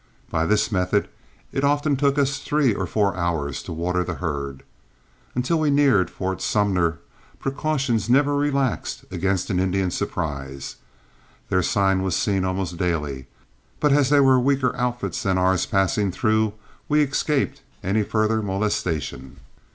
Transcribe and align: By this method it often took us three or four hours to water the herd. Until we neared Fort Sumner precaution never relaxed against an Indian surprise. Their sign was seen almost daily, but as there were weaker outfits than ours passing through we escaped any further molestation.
By 0.31 0.47
this 0.47 0.71
method 0.71 1.09
it 1.51 1.63
often 1.63 1.95
took 1.95 2.17
us 2.17 2.39
three 2.39 2.73
or 2.73 2.87
four 2.87 3.15
hours 3.15 3.61
to 3.61 3.71
water 3.71 4.03
the 4.03 4.15
herd. 4.15 4.63
Until 5.35 5.59
we 5.59 5.69
neared 5.69 6.09
Fort 6.09 6.41
Sumner 6.41 6.97
precaution 7.39 7.99
never 8.09 8.35
relaxed 8.35 9.05
against 9.11 9.51
an 9.51 9.59
Indian 9.59 9.91
surprise. 9.91 10.77
Their 11.49 11.61
sign 11.61 12.01
was 12.01 12.15
seen 12.15 12.43
almost 12.43 12.77
daily, 12.77 13.27
but 13.79 13.91
as 13.93 14.09
there 14.09 14.23
were 14.23 14.39
weaker 14.39 14.75
outfits 14.75 15.21
than 15.21 15.37
ours 15.37 15.67
passing 15.67 16.11
through 16.11 16.53
we 16.89 17.03
escaped 17.03 17.61
any 17.83 18.01
further 18.01 18.41
molestation. 18.41 19.37